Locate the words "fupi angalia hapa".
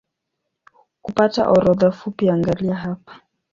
1.91-3.21